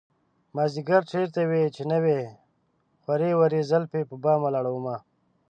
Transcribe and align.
مازديگر 0.55 1.01
چېرته 1.11 1.41
وې 1.49 1.63
چې 1.75 1.83
نه 1.91 1.97
وې 2.03 2.21
خورې 3.01 3.31
ورې 3.39 3.61
زلفې 3.69 4.01
په 4.09 4.15
بام 4.23 4.39
ولاړه 4.43 4.71
ومه 4.73 4.97